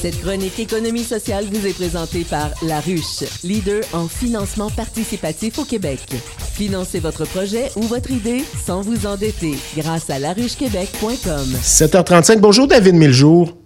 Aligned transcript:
Cette 0.00 0.20
chronique 0.20 0.58
économie 0.60 1.02
sociale 1.02 1.44
vous 1.50 1.66
est 1.66 1.72
présentée 1.72 2.24
par 2.24 2.50
La 2.62 2.78
Ruche, 2.80 3.24
leader 3.42 3.82
en 3.92 4.06
financement 4.06 4.70
participatif 4.70 5.58
au 5.58 5.64
Québec. 5.64 5.98
Financez 6.54 7.00
votre 7.00 7.24
projet 7.24 7.70
ou 7.76 7.82
votre 7.82 8.10
idée 8.12 8.44
sans 8.64 8.80
vous 8.82 9.06
endetter 9.06 9.54
grâce 9.76 10.08
à 10.10 10.18
laruchequebec.com. 10.20 11.48
7h35, 11.62 12.38
bonjour 12.38 12.68
David 12.68 12.94
Miljour. 12.94 13.56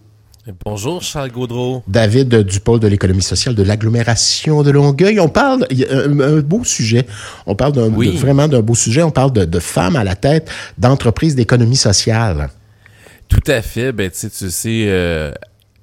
Bonjour 0.64 1.03
Charles 1.03 1.30
Gaudreau. 1.30 1.82
David 1.87 2.35
du 2.42 2.60
pôle 2.60 2.80
de 2.80 2.88
l'économie 2.88 3.22
sociale 3.22 3.54
de 3.54 3.62
l'agglomération 3.62 4.62
de 4.62 4.71
Longueuil. 4.71 5.21
On 5.21 5.28
parle, 5.28 5.67
il 5.71 5.78
y 5.80 5.85
a 5.85 5.92
un, 5.96 6.19
un 6.19 6.40
beau 6.40 6.64
sujet, 6.64 7.06
on 7.46 7.54
parle 7.54 7.72
d'un, 7.72 7.92
Oui. 7.92 8.12
de- 8.12 8.19
vraiment 8.19 8.49
d'un 8.49 8.60
beau 8.62 8.74
sujet, 8.74 9.03
on 9.03 9.10
parle 9.12 9.33
de, 9.33 9.44
de 9.44 9.58
femmes 9.60 9.96
à 9.96 10.03
la 10.03 10.17
tête 10.17 10.51
d'entreprises 10.78 11.37
d'économie 11.37 11.76
sociale. 11.76 12.49
Tout 13.28 13.40
à 13.46 13.62
fait. 13.62 13.92
Ben, 13.92 14.10
tu 14.10 14.19
sais, 14.19 14.30
tu 14.30 14.51
sais, 14.51 14.85
euh, 14.88 15.33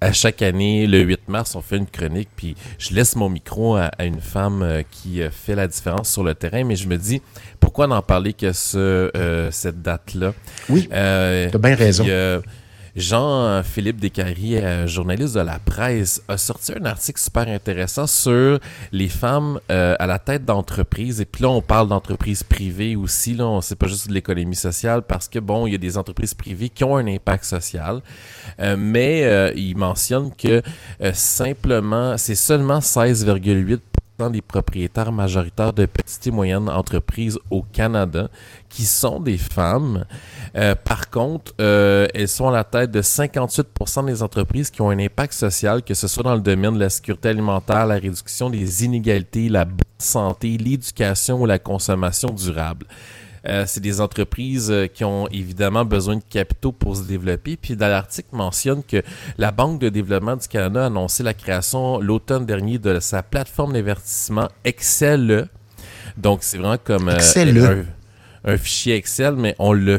à 0.01 0.13
chaque 0.13 0.41
année, 0.41 0.87
le 0.87 0.99
8 1.01 1.27
mars, 1.27 1.55
on 1.55 1.61
fait 1.61 1.77
une 1.77 1.87
chronique, 1.87 2.29
puis 2.35 2.55
je 2.77 2.93
laisse 2.93 3.15
mon 3.15 3.29
micro 3.29 3.75
à, 3.75 3.85
à 3.97 4.05
une 4.05 4.21
femme 4.21 4.61
euh, 4.61 4.81
qui 4.89 5.21
euh, 5.21 5.29
fait 5.29 5.55
la 5.55 5.67
différence 5.67 6.09
sur 6.09 6.23
le 6.23 6.33
terrain, 6.35 6.63
mais 6.63 6.75
je 6.75 6.87
me 6.87 6.97
dis, 6.97 7.21
pourquoi 7.59 7.87
n'en 7.87 8.01
parler 8.01 8.33
que 8.33 8.53
ce, 8.53 9.11
euh, 9.15 9.51
cette 9.51 9.81
date-là? 9.81 10.33
Oui, 10.69 10.87
Euh, 10.93 11.49
t'as 11.51 11.57
bien 11.57 11.75
raison. 11.75 12.05
puis, 12.05 12.39
Jean-Philippe 12.99 14.01
Descaries, 14.01 14.57
euh, 14.57 14.85
journaliste 14.85 15.33
de 15.35 15.39
la 15.39 15.57
presse, 15.57 16.21
a 16.27 16.37
sorti 16.37 16.73
un 16.73 16.83
article 16.83 17.19
super 17.19 17.47
intéressant 17.47 18.07
sur 18.07 18.59
les 18.91 19.07
femmes 19.07 19.59
euh, 19.71 19.95
à 19.99 20.05
la 20.05 20.19
tête 20.19 20.43
d'entreprises. 20.43 21.21
Et 21.21 21.25
puis 21.25 21.43
là, 21.43 21.49
on 21.49 21.61
parle 21.61 21.87
d'entreprises 21.87 22.43
privées 22.43 22.97
aussi. 22.97 23.35
Là, 23.35 23.47
on 23.47 23.61
sait 23.61 23.77
pas 23.77 23.87
juste 23.87 24.09
de 24.09 24.13
l'économie 24.13 24.55
sociale 24.55 25.03
parce 25.03 25.29
que 25.29 25.39
bon, 25.39 25.65
il 25.65 25.71
y 25.71 25.75
a 25.75 25.77
des 25.77 25.97
entreprises 25.97 26.33
privées 26.33 26.67
qui 26.67 26.83
ont 26.83 26.97
un 26.97 27.07
impact 27.07 27.45
social. 27.45 28.01
Euh, 28.59 28.75
mais 28.77 29.23
euh, 29.23 29.53
il 29.55 29.77
mentionne 29.77 30.31
que 30.35 30.61
euh, 31.01 31.13
simplement, 31.13 32.17
c'est 32.17 32.35
seulement 32.35 32.79
16,8 32.79 33.79
des 34.29 34.41
propriétaires 34.41 35.13
majoritaires 35.13 35.71
de 35.71 35.85
petites 35.85 36.27
et 36.27 36.31
moyennes 36.31 36.67
entreprises 36.67 37.39
au 37.49 37.61
Canada 37.61 38.29
qui 38.67 38.83
sont 38.83 39.21
des 39.21 39.37
femmes. 39.37 40.05
Euh, 40.55 40.75
par 40.75 41.09
contre, 41.09 41.53
euh, 41.61 42.07
elles 42.13 42.27
sont 42.27 42.49
à 42.49 42.51
la 42.51 42.63
tête 42.65 42.91
de 42.91 43.01
58 43.01 44.05
des 44.05 44.21
entreprises 44.23 44.69
qui 44.69 44.81
ont 44.81 44.89
un 44.89 44.99
impact 44.99 45.33
social, 45.33 45.83
que 45.83 45.93
ce 45.93 46.07
soit 46.07 46.23
dans 46.23 46.35
le 46.35 46.41
domaine 46.41 46.73
de 46.73 46.79
la 46.79 46.89
sécurité 46.89 47.29
alimentaire, 47.29 47.85
la 47.85 47.95
réduction 47.95 48.49
des 48.49 48.83
inégalités, 48.83 49.47
la 49.47 49.63
bonne 49.63 49.77
santé, 49.97 50.57
l'éducation 50.57 51.41
ou 51.41 51.45
la 51.45 51.59
consommation 51.59 52.29
durable. 52.29 52.85
Euh, 53.47 53.63
c'est 53.67 53.79
des 53.79 54.01
entreprises 54.01 54.69
euh, 54.71 54.87
qui 54.87 55.03
ont 55.03 55.27
évidemment 55.29 55.85
besoin 55.85 56.17
de 56.17 56.23
capitaux 56.29 56.71
pour 56.71 56.97
se 56.97 57.03
développer. 57.03 57.57
Puis 57.57 57.75
dans 57.75 57.87
l'article 57.87 58.29
mentionne 58.33 58.83
que 58.83 59.01
la 59.37 59.51
Banque 59.51 59.79
de 59.79 59.89
développement 59.89 60.35
du 60.35 60.47
Canada 60.47 60.83
a 60.83 60.85
annoncé 60.87 61.23
la 61.23 61.33
création 61.33 61.99
l'automne 61.99 62.45
dernier 62.45 62.79
de 62.79 62.99
sa 62.99 63.23
plateforme 63.23 63.73
d'investissement 63.73 64.49
Excel. 64.63 65.47
Donc 66.17 66.39
c'est 66.41 66.57
vraiment 66.57 66.77
comme 66.83 67.09
euh, 67.09 67.85
un, 68.45 68.51
un 68.51 68.57
fichier 68.57 68.95
Excel, 68.95 69.35
mais 69.35 69.55
on 69.59 69.73
l'a 69.73 69.97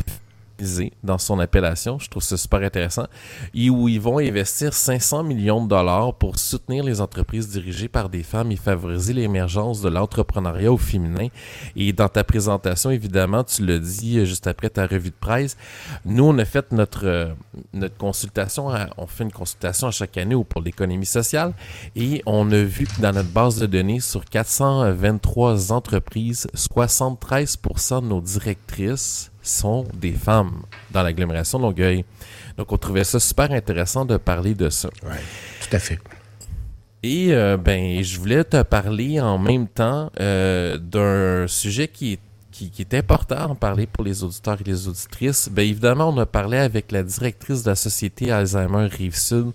dans 1.03 1.19
son 1.19 1.39
appellation. 1.39 1.99
Je 1.99 2.09
trouve 2.09 2.23
ça 2.23 2.37
super 2.37 2.63
intéressant. 2.63 3.07
Et 3.55 3.71
où 3.71 3.89
ils 3.89 4.01
vont 4.01 4.19
investir 4.19 4.75
500 4.75 5.25
millions 5.25 5.63
de 5.65 5.69
dollars 5.69 6.15
pour 6.15 6.39
soutenir 6.39 6.85
les 6.85 7.01
entreprises 7.01 7.49
dirigées 7.49 7.89
par 7.89 8.09
des 8.09 8.23
femmes 8.23 8.53
et 8.53 8.57
favoriser 8.57 9.13
l'émergence 9.13 9.81
de 9.81 9.89
l'entrepreneuriat 9.89 10.73
au 10.73 10.79
féminin. 10.79 11.29
Et 11.77 11.93
dans 11.93 12.09
ta 12.09 12.25
présentation, 12.25 12.91
évidemment, 12.91 13.45
tu 13.45 13.65
l'as 13.65 13.79
dit 13.79 14.19
euh, 14.19 14.25
juste 14.25 14.47
après 14.47 14.71
ta 14.71 14.87
revue 14.87 15.11
de 15.11 15.15
presse, 15.21 15.57
nous, 16.05 16.25
on 16.25 16.39
a 16.39 16.45
fait 16.45 16.73
notre, 16.73 17.07
euh, 17.07 17.33
notre 17.73 17.97
consultation, 17.97 18.69
on 18.97 19.07
fait 19.07 19.25
une 19.25 19.33
consultation 19.33 19.89
à 19.89 19.91
chaque 19.91 20.17
année 20.17 20.37
pour 20.49 20.63
l'économie 20.63 21.07
sociale 21.07 21.53
et 21.97 22.23
on 22.27 22.51
a 22.53 22.63
vu 22.63 22.87
dans 22.99 23.13
notre 23.13 23.31
base 23.31 23.59
de 23.59 23.67
données, 23.67 24.01
sur 24.01 24.25
423 24.25 25.73
entreprises, 25.73 26.47
73% 26.55 28.03
de 28.03 28.07
nos 28.07 28.21
directrices 28.21 29.31
sont 29.43 29.85
des 29.95 30.13
femmes 30.13 30.63
dans 30.91 31.03
l'agglomération 31.03 31.59
de 31.59 31.65
Longueuil. 31.65 32.05
Donc, 32.57 32.73
on 32.73 32.77
trouvait 32.77 33.05
ça 33.05 33.21
super 33.21 33.51
intéressant 33.53 34.05
de 34.05 34.17
parler 34.17 34.55
de 34.55 34.69
ça. 34.69 34.91
Ouais, 35.03 35.21
tout 35.61 35.75
à 35.75 35.79
fait. 35.79 35.99
Et 37.03 37.29
euh, 37.33 37.57
ben, 37.57 38.03
je 38.03 38.19
voulais 38.19 38.45
te 38.45 38.63
parler 38.63 39.21
en 39.21 39.39
même 39.39 39.67
temps 39.67 40.11
euh, 40.21 40.77
d'un 40.77 41.47
sujet 41.49 41.89
qui 41.89 42.15
est, 42.15 42.21
qui, 42.51 42.73
est 42.79 42.95
important 42.95 43.37
à 43.37 43.47
en 43.47 43.55
parler 43.55 43.87
pour 43.87 44.05
les 44.05 44.23
auditeurs 44.25 44.59
et 44.61 44.65
les 44.65 44.89
auditrices. 44.89 45.49
Ben, 45.51 45.63
évidemment, 45.63 46.09
on 46.09 46.19
a 46.19 46.27
parlé 46.27 46.59
avec 46.59 46.93
la 46.93 47.03
directrice 47.03 47.63
de 47.63 47.71
la 47.71 47.75
Société 47.77 48.31
Alzheimer 48.31 48.87
Rive-Sud, 48.87 49.53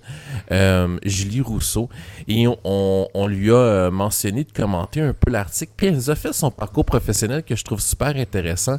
euh, 0.52 0.98
Julie 1.04 1.42
Rousseau, 1.42 1.90
et 2.28 2.46
on, 2.64 3.28
lui 3.28 3.52
a 3.52 3.56
euh, 3.56 3.92
mentionné 3.92 4.44
de 4.44 4.52
commenter 4.52 5.02
un 5.02 5.14
peu 5.14 5.32
l'article, 5.32 5.72
puis 5.76 5.88
elle 5.88 5.96
nous 5.96 6.10
a 6.10 6.16
fait 6.16 6.34
son 6.34 6.52
parcours 6.52 6.86
professionnel 6.86 7.44
que 7.44 7.56
je 7.56 7.64
trouve 7.64 7.82
super 7.82 8.16
intéressant. 8.16 8.78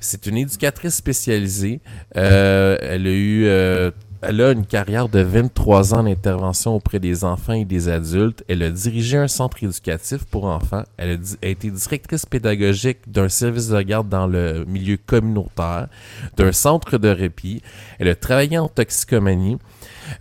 C'est 0.00 0.26
une 0.26 0.36
éducatrice 0.38 0.94
spécialisée. 0.94 1.80
Euh, 2.16 2.76
elle 2.80 3.06
a 3.06 3.10
eu... 3.10 3.92
elle 4.28 4.40
a 4.40 4.50
une 4.50 4.66
carrière 4.66 5.08
de 5.08 5.20
23 5.20 5.94
ans 5.94 6.02
d'intervention 6.02 6.74
auprès 6.74 6.98
des 6.98 7.24
enfants 7.24 7.52
et 7.52 7.64
des 7.64 7.88
adultes. 7.88 8.44
Elle 8.48 8.62
a 8.62 8.70
dirigé 8.70 9.16
un 9.16 9.28
centre 9.28 9.62
éducatif 9.62 10.24
pour 10.24 10.46
enfants. 10.46 10.82
Elle 10.96 11.20
a, 11.42 11.46
été 11.46 11.70
directrice 11.70 12.26
pédagogique 12.26 12.98
d'un 13.06 13.28
service 13.28 13.68
de 13.68 13.80
garde 13.82 14.08
dans 14.08 14.26
le 14.26 14.64
milieu 14.66 14.96
communautaire, 14.96 15.88
d'un 16.36 16.52
centre 16.52 16.98
de 16.98 17.08
répit. 17.08 17.62
Elle 17.98 18.08
a 18.08 18.14
travaillé 18.16 18.58
en 18.58 18.68
toxicomanie. 18.68 19.58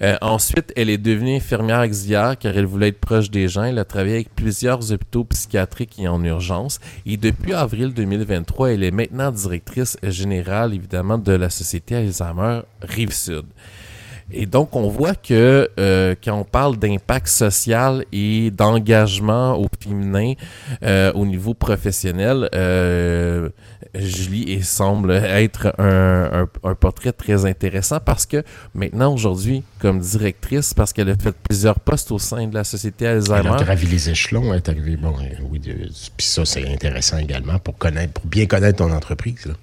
Euh, 0.02 0.18
ensuite, 0.22 0.72
elle 0.76 0.90
est 0.90 0.98
devenue 0.98 1.36
infirmière 1.36 1.82
auxiliaire 1.82 2.38
car 2.38 2.56
elle 2.56 2.66
voulait 2.66 2.90
être 2.90 3.00
proche 3.00 3.32
des 3.32 3.48
gens. 3.48 3.64
Elle 3.64 3.80
a 3.80 3.86
travaillé 3.86 4.16
avec 4.16 4.36
plusieurs 4.36 4.92
hôpitaux 4.92 5.24
psychiatriques 5.24 6.00
et 6.00 6.08
en 6.08 6.24
urgence. 6.24 6.80
Et 7.06 7.18
depuis 7.18 7.54
avril 7.54 7.94
2023, 7.94 8.72
elle 8.72 8.84
est 8.84 8.92
maintenant 8.92 9.32
directrice 9.32 9.98
générale, 10.04 10.74
évidemment, 10.74 11.18
de 11.18 11.32
la 11.32 11.50
Société 11.50 11.96
Alzheimer 11.96 12.62
Rive-Sud. 12.82 13.46
Et 14.32 14.48
donc, 14.48 14.76
on 14.76 14.88
voit 14.90 15.14
que 15.16 15.70
euh, 15.80 16.16
quand 16.24 16.34
on 16.40 16.44
parle 16.44 16.78
d'impact 16.78 17.28
social 17.28 18.04
et 18.12 18.50
d'engagement 18.52 19.58
au 19.60 19.68
féminin 19.82 20.34
euh, 20.84 21.12
au 21.14 21.26
niveau 21.28 21.54
professionnel, 21.54 22.50
euh, 22.56 23.50
Julie 23.94 24.64
semble 24.64 25.12
être 25.12 25.74
un, 25.78 26.42
un- 26.44 26.70
un 26.70 26.76
portrait 26.76 27.12
très 27.14 27.46
intéressant 27.46 28.00
parce 28.04 28.26
que 28.26 28.44
maintenant, 28.74 29.14
aujourd'hui, 29.14 29.64
comme 29.80 30.00
directrice, 30.00 30.74
parce 30.74 30.92
qu'elle 30.92 31.10
a 31.12 31.16
fait 31.16 31.36
plusieurs 31.48 31.80
postes 31.80 32.12
au 32.12 32.20
sein 32.20 32.48
de 32.48 32.54
la 32.56 32.64
Société 32.64 33.06
Elle 33.06 33.12
a 33.12 33.16
Alzheimer, 33.18 33.58
gravi 33.64 33.88
les 33.88 34.10
échelons, 34.10 34.52
elle 34.52 34.58
est 34.58 34.70
arrivée, 34.70 34.98
bon, 34.98 35.14
euh, 35.20 35.36
oui, 35.52 35.60
puis 35.62 36.26
ça, 36.26 36.44
c'est 36.46 36.68
intéressant 36.68 37.18
également 37.20 37.60
pour 37.60 37.78
connaître, 37.78 38.14
pour 38.14 38.26
bien 38.26 38.48
connaître 38.48 38.78
ton 38.80 38.92
entreprise. 38.92 39.46
là. 39.46 39.54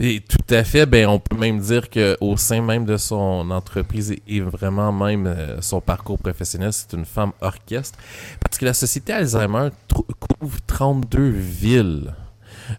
Et 0.00 0.20
tout 0.20 0.54
à 0.54 0.62
fait, 0.62 0.86
ben 0.86 1.08
on 1.08 1.18
peut 1.18 1.36
même 1.36 1.58
dire 1.58 1.90
que 1.90 2.16
au 2.20 2.36
sein 2.36 2.62
même 2.62 2.84
de 2.84 2.96
son 2.96 3.50
entreprise 3.50 4.14
et- 4.28 4.40
vraiment 4.40 4.92
même 4.92 5.26
euh, 5.26 5.60
son 5.60 5.80
parcours 5.80 6.18
professionnel, 6.18 6.72
c'est 6.72 6.92
une 6.92 7.04
femme 7.04 7.32
orchestre. 7.40 7.98
Parce 8.40 8.58
que 8.58 8.64
la 8.64 8.74
société 8.74 9.12
Alzheimer 9.12 9.70
couvre 10.20 10.58
32 10.66 11.28
villes. 11.30 12.14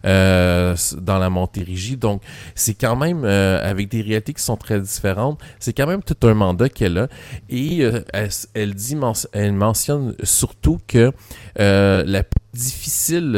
euh, 0.06 0.76
dans 0.98 1.18
la 1.18 1.30
Montérégie. 1.30 1.96
Donc, 1.96 2.22
c'est 2.54 2.74
quand 2.74 2.94
même, 2.94 3.24
euh, 3.24 3.58
avec 3.68 3.88
des 3.88 4.02
réalités 4.02 4.32
qui 4.32 4.42
sont 4.42 4.56
très 4.56 4.80
différentes, 4.80 5.40
c'est 5.58 5.72
quand 5.72 5.88
même 5.88 6.02
tout 6.04 6.16
un 6.28 6.34
mandat 6.34 6.68
qu'elle 6.68 6.96
a. 6.96 7.08
Et 7.48 7.80
euh, 7.82 8.00
elle, 8.12 8.30
elle 8.54 8.74
dit, 8.74 8.96
elle 9.32 9.52
mentionne 9.52 10.14
surtout 10.22 10.78
que 10.86 11.12
euh, 11.58 12.04
la 12.06 12.22
plus 12.22 12.38
difficile, 12.54 13.32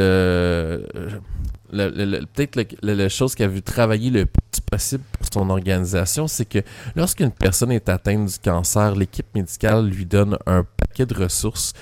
le- 1.72 2.05
le- 2.05 2.27
peut-être 2.27 2.77
la 2.83 3.09
chose 3.09 3.34
qui 3.34 3.43
a 3.43 3.49
vu 3.49 3.62
travailler 3.62 4.10
le 4.10 4.27
plus 4.27 4.60
possible 4.71 5.03
pour 5.19 5.27
son 5.33 5.49
organisation, 5.50 6.27
c'est 6.28 6.44
que 6.44 6.59
lorsqu'une 6.94 7.31
personne 7.31 7.72
est 7.72 7.88
atteinte 7.88 8.27
du 8.27 8.38
cancer, 8.38 8.94
l'équipe 8.94 9.27
médicale 9.34 9.87
lui 9.88 10.05
donne 10.06 10.37
un 10.47 10.65
paquet 10.77 11.07
de 11.07 11.15
ressources, 11.15 11.72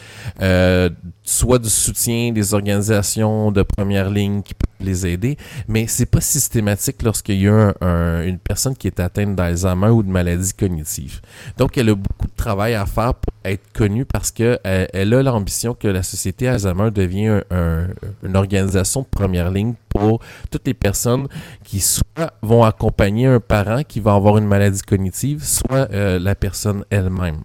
euh, 0.41 0.89
soit 1.23 1.59
du 1.59 1.69
soutien 1.71 2.33
des 2.33 2.55
organisations 2.55 3.51
de 3.53 3.63
première 3.63 4.11
ligne 4.11 4.43
qui 4.43 4.55
peuvent 4.55 4.87
les 4.87 5.07
aider, 5.07 5.37
mais 5.69 5.87
c'est 5.87 6.07
pas 6.07 6.21
systématique 6.21 7.03
lorsqu'il 7.03 7.41
y 7.43 7.49
a 7.49 7.75
un- 7.81 8.23
une 8.23 8.39
personne 8.39 8.77
qui 8.77 8.87
est 8.87 8.99
atteinte 9.01 9.37
d'Alzheimer 9.37 9.89
ou 9.89 10.03
de 10.03 10.09
maladie 10.11 10.53
cognitive. 10.55 11.21
Donc, 11.59 11.77
elle 11.77 11.91
a 11.91 11.95
beaucoup 11.95 12.27
de 12.27 12.37
travail 12.37 12.75
à 12.75 12.87
faire 12.87 13.15
pour 13.15 13.30
être 13.45 13.73
connue 13.73 14.05
parce 14.05 14.31
que 14.31 14.59
elle, 14.65 14.89
elle 14.93 15.15
a 15.15 15.23
l'ambition 15.23 15.75
que 15.75 15.89
la 15.89 16.03
société 16.03 16.47
Alzheimer 16.49 16.91
devienne 16.91 17.43
un- 17.51 17.57
un- 17.57 17.89
une 18.23 18.37
organisation 18.37 19.01
de 19.03 19.07
première 19.07 19.51
ligne 19.51 19.75
pour 19.89 20.21
toutes 20.51 20.67
les 20.67 20.75
personnes 20.75 21.27
qui 21.65 21.81
soit 21.81 22.33
vont 22.43 22.65
accompagner 22.65 23.27
un 23.27 23.41
parent 23.41 23.83
qui 23.83 24.01
va 24.01 24.15
avoir 24.15 24.37
une 24.39 24.47
maladie 24.47 24.83
cognitive, 24.83 25.43
soit 25.45 25.91
euh, 25.93 26.19
la 26.19 26.35
personne 26.35 26.85
elle-même. 26.91 27.41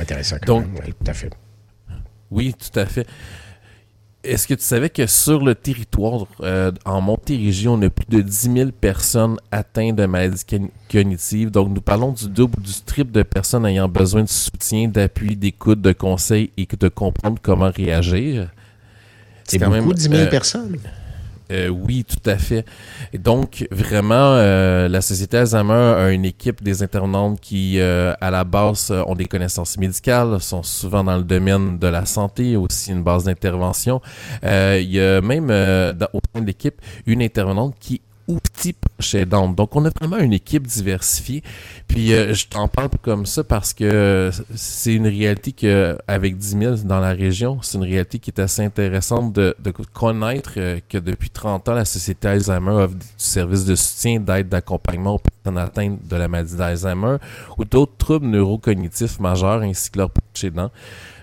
Intéressant 0.00 0.36
quand 0.44 0.46
Donc- 0.60 0.66
même, 0.66 0.76
oui, 0.86 0.94
tout 1.04 1.10
à 1.10 1.14
fait. 1.14 1.30
Oui, 2.30 2.54
tout 2.54 2.78
à 2.80 2.86
fait. 2.86 3.06
Est-ce 4.26 4.46
que 4.46 4.54
tu 4.54 4.64
savais 4.64 4.90
que 4.90 5.06
sur 5.06 5.44
le 5.44 5.54
territoire, 5.54 6.26
euh, 6.42 6.72
en 6.84 7.00
Montérégie, 7.00 7.68
on 7.68 7.80
a 7.82 7.90
plus 7.90 8.06
de 8.08 8.20
10 8.20 8.52
000 8.52 8.70
personnes 8.72 9.36
atteintes 9.50 9.96
de 9.96 10.06
maladies 10.06 10.44
cognitives? 10.90 11.50
Donc, 11.50 11.70
nous 11.70 11.80
parlons 11.80 12.12
du 12.12 12.28
double 12.28 12.58
ou 12.58 12.62
du 12.62 12.72
triple 12.84 13.12
de 13.12 13.22
personnes 13.22 13.66
ayant 13.66 13.88
besoin 13.88 14.22
de 14.22 14.28
soutien, 14.28 14.88
d'appui, 14.88 15.36
d'écoute, 15.36 15.80
de 15.80 15.92
conseils 15.92 16.50
et 16.56 16.66
de 16.66 16.88
comprendre 16.88 17.38
comment 17.42 17.70
réagir. 17.70 18.50
C'est 19.44 19.58
quand 19.58 19.70
beaucoup, 19.70 19.88
même, 19.88 19.92
10 19.94 20.02
000 20.02 20.14
euh, 20.14 20.26
personnes? 20.26 20.78
Euh, 21.52 21.68
oui, 21.68 22.04
tout 22.04 22.28
à 22.28 22.36
fait. 22.36 22.64
Donc, 23.14 23.66
vraiment, 23.70 24.34
euh, 24.34 24.88
la 24.88 25.00
Société 25.00 25.36
Alzheimer 25.38 25.72
a 25.72 26.10
une 26.10 26.24
équipe 26.24 26.62
des 26.62 26.82
intervenantes 26.82 27.40
qui, 27.40 27.78
euh, 27.78 28.14
à 28.20 28.30
la 28.30 28.44
base, 28.44 28.90
ont 29.06 29.14
des 29.14 29.26
connaissances 29.26 29.78
médicales, 29.78 30.40
sont 30.40 30.62
souvent 30.62 31.04
dans 31.04 31.16
le 31.16 31.24
domaine 31.24 31.78
de 31.78 31.86
la 31.86 32.04
santé, 32.04 32.56
aussi 32.56 32.90
une 32.90 33.02
base 33.02 33.24
d'intervention. 33.24 34.00
il 34.42 34.90
y 34.90 35.00
a 35.00 35.20
même, 35.20 35.50
au 35.50 36.20
sein 36.34 36.40
de 36.40 36.46
l'équipe, 36.46 36.80
une 37.06 37.22
intervenante 37.22 37.74
qui 37.78 38.00
outils 38.28 38.74
chez 39.00 39.24
Down. 39.24 39.54
Donc, 39.54 39.76
on 39.76 39.84
a 39.84 39.90
vraiment 39.90 40.18
une 40.18 40.32
équipe 40.32 40.66
diversifiée. 40.66 41.42
Puis, 41.86 42.12
euh, 42.12 42.34
je 42.34 42.46
t'en 42.46 42.68
parle 42.68 42.90
comme 43.02 43.26
ça 43.26 43.44
parce 43.44 43.72
que 43.72 44.30
c'est 44.54 44.94
une 44.94 45.06
réalité 45.06 45.52
que, 45.52 45.96
avec 46.08 46.36
10 46.36 46.58
000 46.58 46.74
dans 46.84 47.00
la 47.00 47.12
région, 47.12 47.58
c'est 47.62 47.78
une 47.78 47.84
réalité 47.84 48.18
qui 48.18 48.30
est 48.30 48.40
assez 48.40 48.62
intéressante 48.62 49.32
de, 49.32 49.54
de 49.58 49.70
connaître 49.70 50.54
euh, 50.56 50.80
que 50.88 50.98
depuis 50.98 51.30
30 51.30 51.68
ans, 51.68 51.74
la 51.74 51.84
Société 51.84 52.28
Alzheimer 52.28 52.70
offre 52.70 52.94
du 52.94 53.06
service 53.16 53.64
de 53.64 53.74
soutien, 53.74 54.20
d'aide, 54.20 54.48
d'accompagnement 54.48 55.14
aux 55.14 55.18
personnes 55.18 55.58
atteintes 55.58 56.06
de 56.06 56.16
la 56.16 56.28
maladie 56.28 56.56
d'Alzheimer 56.56 57.16
ou 57.58 57.64
d'autres 57.64 57.96
troubles 57.98 58.26
neurocognitifs 58.26 59.20
majeurs 59.20 59.62
ainsi 59.62 59.90
que 59.90 59.98
leurs 59.98 60.10
proches 60.10 60.44
aidants. 60.44 60.70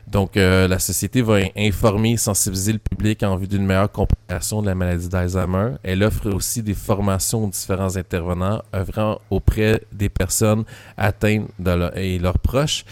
Donc, 0.07 0.37
euh, 0.37 0.67
la 0.67 0.79
société 0.79 1.21
va 1.21 1.37
informer 1.57 2.11
et 2.11 2.17
sensibiliser 2.17 2.73
le 2.73 2.79
public 2.79 3.23
en 3.23 3.35
vue 3.35 3.47
d'une 3.47 3.65
meilleure 3.65 3.91
compréhension 3.91 4.61
de 4.61 4.67
la 4.67 4.75
maladie 4.75 5.09
d'Alzheimer. 5.09 5.71
Elle 5.83 6.03
offre 6.03 6.29
aussi 6.29 6.61
des 6.61 6.73
formations 6.73 7.45
aux 7.45 7.49
différents 7.49 7.95
intervenants 7.95 8.61
œuvrant 8.75 9.19
auprès 9.29 9.81
des 9.91 10.09
personnes 10.09 10.65
atteintes 10.97 11.49
et 11.95 12.19
leurs 12.19 12.37
proches. 12.37 12.85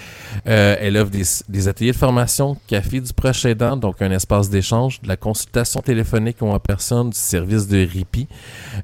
Euh, 0.48 0.76
elle 0.80 0.98
offre 0.98 1.12
des, 1.12 1.68
ateliers 1.68 1.92
de 1.92 1.98
formation, 1.98 2.58
café 2.68 3.00
du 3.02 3.14
proche 3.14 3.46
aidant, 3.46 3.78
donc 3.78 4.02
un 4.02 4.12
espace 4.12 4.50
d'échange, 4.50 5.02
de 5.02 5.08
la 5.08 5.18
consultation 5.18 5.82
téléphonique 5.82 6.38
ou 6.42 6.48
en 6.48 6.60
personne, 6.60 7.12
du 7.12 7.18
service 7.18 7.68
de 7.68 7.86
RIPI. 7.86 8.28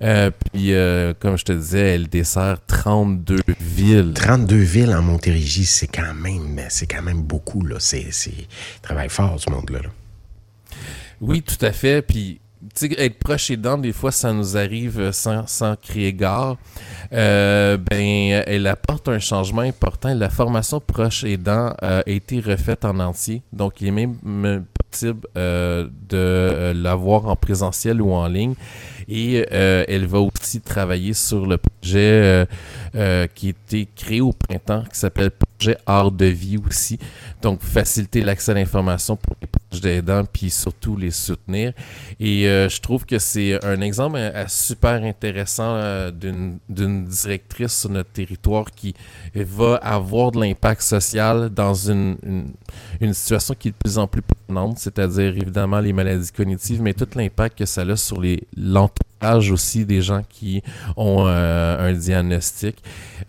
Euh, 0.03 0.31
puis, 0.51 0.73
comme 1.19 1.37
je 1.37 1.45
te 1.45 1.53
disais, 1.53 1.95
elle 1.95 2.07
dessert 2.07 2.57
32 2.67 3.39
villes. 3.59 4.11
32 4.13 4.55
villes 4.57 4.93
en 4.93 5.01
Montérégie, 5.01 5.65
c'est 5.65 5.87
quand 5.87 6.13
même, 6.13 6.61
c'est 6.69 6.87
quand 6.87 7.01
même 7.01 7.21
beaucoup, 7.21 7.65
là. 7.65 7.77
C'est 8.17 8.47
travaille 8.81 9.09
fort, 9.09 9.39
ce 9.39 9.49
monde-là. 9.49 9.79
Oui, 11.21 11.41
tout 11.41 11.63
à 11.65 11.71
fait. 11.71 12.01
Puis, 12.01 12.39
être 12.97 13.19
proche 13.19 13.51
aidant, 13.51 13.77
des 13.77 13.93
fois, 13.93 14.11
ça 14.11 14.33
nous 14.33 14.57
arrive 14.57 15.11
sans, 15.11 15.47
sans 15.47 15.75
crier 15.75 16.13
gare. 16.13 16.57
Euh, 17.13 17.77
ben, 17.77 18.43
elle 18.45 18.67
apporte 18.67 19.07
un 19.07 19.19
changement 19.19 19.61
important. 19.61 20.13
La 20.13 20.29
formation 20.29 20.79
proche 20.79 21.23
aidant 21.23 21.73
a 21.81 22.03
été 22.05 22.39
refaite 22.39 22.85
en 22.85 22.99
entier. 22.99 23.41
Donc, 23.53 23.81
il 23.81 23.87
est 23.87 23.91
même 23.91 24.65
possible 24.89 25.27
euh, 25.37 25.85
de 26.09 26.17
euh, 26.17 26.73
l'avoir 26.73 27.27
en 27.27 27.35
présentiel 27.35 28.01
ou 28.01 28.11
en 28.11 28.27
ligne. 28.27 28.55
Et 29.07 29.45
elle 29.49 30.05
va 30.05 30.19
aussi 30.19 30.59
travailler 30.59 31.13
sur 31.13 31.45
le 31.45 31.57
projet 31.57 32.45
qui 33.35 33.47
a 33.47 33.49
été 33.49 33.87
créé 33.95 34.19
au 34.19 34.33
printemps, 34.33 34.83
qui 34.91 34.99
s'appelle 34.99 35.31
Art 35.85 36.11
de 36.11 36.25
vie 36.25 36.57
aussi. 36.57 36.99
Donc, 37.41 37.61
faciliter 37.61 38.21
l'accès 38.21 38.51
à 38.51 38.55
l'information 38.55 39.15
pour 39.15 39.35
les 39.41 39.47
proches 39.47 39.85
aidants, 39.85 40.23
puis 40.31 40.49
surtout 40.49 40.95
les 40.95 41.11
soutenir. 41.11 41.73
Et 42.19 42.43
je 42.43 42.81
trouve 42.81 43.05
que 43.05 43.19
c'est 43.19 43.63
un 43.65 43.81
exemple 43.81 44.19
super 44.47 45.03
intéressant 45.03 46.09
d'une 46.11 47.05
directrice 47.05 47.79
sur 47.79 47.89
notre 47.89 48.11
territoire 48.11 48.65
qui 48.71 48.93
va 49.35 49.75
avoir 49.75 50.31
de 50.31 50.39
l'impact 50.39 50.81
social 50.81 51.49
dans 51.49 51.73
une, 51.73 52.17
une, 53.01 53.13
situation 53.13 53.55
qui 53.57 53.69
est 53.69 53.71
de 53.71 53.77
plus 53.77 53.97
en 53.97 54.07
plus 54.07 54.21
prenante, 54.21 54.79
c'est-à-dire 54.79 55.35
évidemment 55.37 55.79
les 55.79 55.93
maladies 55.93 56.31
cognitives, 56.31 56.81
mais 56.81 56.93
tout 56.93 57.07
l'impact 57.15 57.57
que 57.57 57.65
ça 57.65 57.81
a 57.81 57.95
sur 57.95 58.21
l'entourage 58.55 59.06
aussi 59.23 59.85
des 59.85 60.01
gens 60.01 60.23
qui 60.27 60.61
ont 60.95 61.25
euh, 61.27 61.89
un 61.89 61.93
diagnostic. 61.93 62.77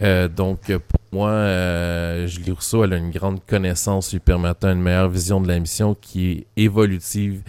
Euh, 0.02 0.28
donc, 0.28 0.60
pour 0.66 1.00
moi, 1.10 1.30
euh, 1.30 2.26
Julie 2.26 2.50
Rousseau, 2.50 2.84
elle 2.84 2.92
a 2.92 2.96
une 2.96 3.10
grande 3.10 3.44
connaissance 3.46 4.12
lui 4.12 4.20
permettant 4.20 4.70
une 4.70 4.82
meilleure 4.82 5.08
vision 5.08 5.40
de 5.40 5.48
la 5.48 5.58
mission 5.58 5.96
qui 6.00 6.30
est 6.30 6.46
évolutive 6.56 7.42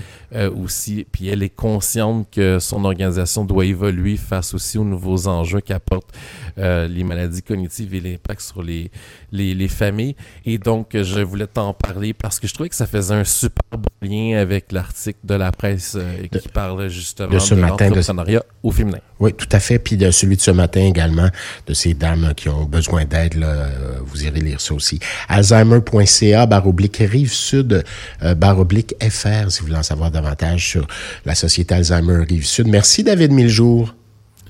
aussi. 0.55 1.05
Puis 1.11 1.27
elle 1.27 1.43
est 1.43 1.49
consciente 1.49 2.29
que 2.31 2.59
son 2.59 2.85
organisation 2.85 3.43
doit 3.43 3.65
évoluer 3.65 4.15
face 4.15 4.53
aussi 4.53 4.77
aux 4.77 4.83
nouveaux 4.83 5.27
enjeux 5.27 5.59
qu'apportent 5.59 6.13
les 6.57 7.03
maladies 7.03 7.41
cognitives 7.41 7.93
et 7.95 7.99
l'impact 7.99 8.41
sur 8.41 8.63
les, 8.63 8.91
les, 9.31 9.67
familles. 9.67 10.15
Et 10.45 10.57
donc, 10.57 10.95
je 10.95 11.21
voulais 11.21 11.47
t'en 11.47 11.73
parler 11.73 12.13
parce 12.13 12.39
que 12.39 12.47
je 12.47 12.53
trouvais 12.53 12.69
que 12.69 12.75
ça 12.75 12.87
faisait 12.87 13.15
un 13.15 13.23
super 13.23 13.77
bon 13.77 13.98
lien 14.01 14.37
avec 14.37 14.71
l'article 14.71 15.19
de 15.23 15.35
la 15.35 15.51
presse 15.51 15.95
euh, 15.97 16.27
qui 16.31 16.47
parle 16.47 16.87
justement 16.89 17.29
de, 17.29 17.39
ce 17.39 17.55
de 17.55 17.61
l'entrepreneuriat 17.61 18.43
au 18.63 18.71
féminin. 18.71 18.99
Oui, 19.19 19.33
tout 19.33 19.47
à 19.51 19.59
fait. 19.59 19.79
Puis 19.79 19.97
de 19.97 20.11
celui 20.11 20.37
de 20.37 20.41
ce 20.41 20.51
matin 20.51 20.81
également, 20.81 21.29
de 21.67 21.73
ces 21.73 21.93
dames 21.93 22.33
qui 22.35 22.49
ont 22.49 22.65
besoin 22.65 23.05
d'aide. 23.05 23.35
Euh, 23.41 23.99
vous 24.05 24.23
irez 24.23 24.39
lire 24.39 24.61
ça 24.61 24.73
aussi. 24.73 24.99
Alzheimer.ca, 25.27 26.45
barre 26.45 26.67
oblique 26.67 26.97
Rive 26.97 27.33
Sud, 27.33 27.83
euh, 28.23 28.35
barre 28.35 28.59
oblique 28.59 28.95
FR, 29.01 29.51
si 29.51 29.59
vous 29.59 29.67
voulez 29.67 29.79
en 29.79 29.83
savoir 29.83 30.11
davantage 30.11 30.67
sur 30.67 30.87
la 31.25 31.35
Société 31.35 31.75
Alzheimer 31.75 32.23
Rive 32.27 32.45
Sud. 32.45 32.67
Merci 32.67 33.03
David 33.03 33.31
Miljour. 33.31 33.93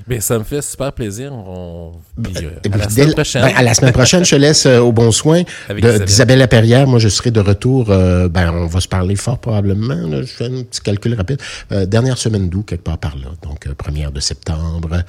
Bien, 0.09 0.19
ça 0.19 0.39
me 0.39 0.43
fait 0.43 0.61
super 0.63 0.91
plaisir. 0.91 1.31
On... 1.31 1.91
Ben, 2.17 2.31
euh, 2.35 2.49
à, 2.73 2.77
la 2.77 2.89
semaine 2.89 3.13
prochaine. 3.13 3.41
Ben, 3.43 3.53
à 3.55 3.61
la 3.61 3.73
semaine 3.75 3.93
prochaine, 3.93 4.25
je 4.25 4.31
te 4.31 4.35
laisse 4.35 4.65
au 4.65 4.91
bon 4.91 5.11
soin 5.11 5.43
d'Isabelle 5.69 6.39
Laperrière. 6.39 6.87
Moi, 6.87 6.97
je 6.97 7.09
serai 7.09 7.29
de 7.29 7.39
retour. 7.39 7.85
ben, 7.85 8.51
on 8.51 8.65
va 8.65 8.79
se 8.79 8.87
parler 8.87 9.15
fort 9.15 9.37
probablement. 9.37 10.21
Je 10.21 10.25
fais 10.25 10.45
un 10.45 10.63
petit 10.63 10.81
calcul 10.81 11.13
rapide. 11.13 11.39
dernière 11.69 12.17
semaine 12.17 12.49
d'août, 12.49 12.63
quelque 12.67 12.83
part 12.83 12.97
par 12.97 13.15
là. 13.15 13.27
Donc, 13.43 13.71
première 13.75 14.11
de 14.11 14.19
septembre. 14.19 15.03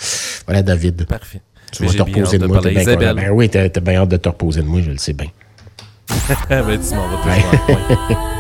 Voilà, 0.46 0.62
David. 0.62 1.06
Parfait. 1.06 1.40
Tu 1.72 1.84
vas 1.84 1.92
te 1.92 2.02
reposer 2.02 2.38
de, 2.38 2.46
moi. 2.46 2.60
Bien 2.60 3.14
ben 3.14 3.30
oui, 3.30 3.48
t'as 3.48 3.68
bien 3.68 4.02
hâte 4.02 4.10
de 4.10 4.16
te 4.18 4.28
reposer 4.28 4.60
de 4.60 4.66
moi, 4.66 4.82
je 4.82 4.90
le 4.90 4.98
sais 4.98 5.14
bien. 5.14 5.28
ben, 6.48 6.78
tu 6.78 6.94
m'en 6.94 7.08
vas 7.08 7.16
toujours 7.22 8.36